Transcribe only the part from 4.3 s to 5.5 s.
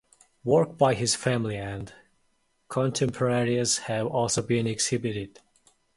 been exhibited.